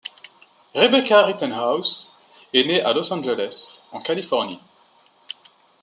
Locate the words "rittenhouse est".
1.27-2.65